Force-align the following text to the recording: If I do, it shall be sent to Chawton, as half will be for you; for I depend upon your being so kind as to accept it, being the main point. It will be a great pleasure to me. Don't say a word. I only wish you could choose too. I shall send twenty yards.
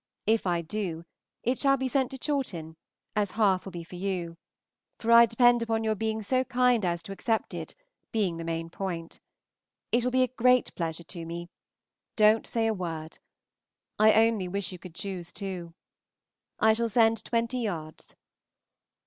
If 0.25 0.47
I 0.47 0.63
do, 0.63 1.05
it 1.43 1.59
shall 1.59 1.77
be 1.77 1.87
sent 1.87 2.09
to 2.09 2.17
Chawton, 2.17 2.75
as 3.15 3.29
half 3.37 3.65
will 3.65 3.71
be 3.71 3.83
for 3.83 3.97
you; 3.97 4.35
for 4.99 5.11
I 5.11 5.27
depend 5.27 5.61
upon 5.61 5.83
your 5.83 5.93
being 5.93 6.23
so 6.23 6.43
kind 6.45 6.83
as 6.83 7.03
to 7.03 7.11
accept 7.11 7.53
it, 7.53 7.75
being 8.11 8.37
the 8.37 8.43
main 8.43 8.71
point. 8.71 9.19
It 9.91 10.03
will 10.03 10.09
be 10.09 10.23
a 10.23 10.27
great 10.27 10.73
pleasure 10.73 11.03
to 11.03 11.23
me. 11.23 11.49
Don't 12.15 12.47
say 12.47 12.65
a 12.65 12.73
word. 12.73 13.19
I 13.99 14.25
only 14.25 14.47
wish 14.47 14.71
you 14.71 14.79
could 14.79 14.95
choose 14.95 15.31
too. 15.31 15.75
I 16.59 16.73
shall 16.73 16.89
send 16.89 17.23
twenty 17.23 17.59
yards. 17.59 18.15